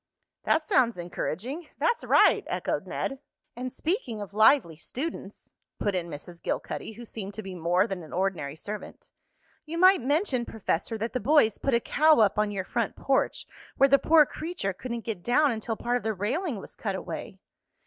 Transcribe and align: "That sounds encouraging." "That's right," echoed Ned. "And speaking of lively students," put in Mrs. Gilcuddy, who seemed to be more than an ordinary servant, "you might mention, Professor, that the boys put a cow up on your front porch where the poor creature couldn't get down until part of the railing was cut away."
"That 0.45 0.63
sounds 0.63 0.97
encouraging." 0.97 1.67
"That's 1.77 2.03
right," 2.03 2.43
echoed 2.47 2.87
Ned. 2.87 3.19
"And 3.55 3.71
speaking 3.71 4.19
of 4.19 4.33
lively 4.33 4.75
students," 4.75 5.53
put 5.77 5.93
in 5.93 6.09
Mrs. 6.09 6.41
Gilcuddy, 6.41 6.93
who 6.95 7.05
seemed 7.05 7.35
to 7.35 7.43
be 7.43 7.53
more 7.53 7.85
than 7.85 8.01
an 8.01 8.11
ordinary 8.11 8.55
servant, 8.55 9.11
"you 9.63 9.77
might 9.77 10.01
mention, 10.01 10.43
Professor, 10.43 10.97
that 10.97 11.13
the 11.13 11.19
boys 11.19 11.59
put 11.59 11.75
a 11.75 11.79
cow 11.79 12.15
up 12.17 12.39
on 12.39 12.49
your 12.49 12.63
front 12.65 12.95
porch 12.95 13.45
where 13.77 13.89
the 13.89 13.99
poor 13.99 14.25
creature 14.25 14.73
couldn't 14.73 15.05
get 15.05 15.21
down 15.21 15.51
until 15.51 15.75
part 15.77 15.97
of 15.97 16.01
the 16.03 16.15
railing 16.15 16.55
was 16.57 16.75
cut 16.75 16.95
away." 16.95 17.37